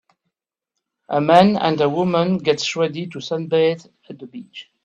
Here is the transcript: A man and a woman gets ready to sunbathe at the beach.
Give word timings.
A 1.09 1.21
man 1.21 1.57
and 1.57 1.79
a 1.79 1.87
woman 1.87 2.39
gets 2.39 2.75
ready 2.75 3.05
to 3.05 3.19
sunbathe 3.19 3.85
at 4.09 4.17
the 4.17 4.25
beach. 4.25 4.67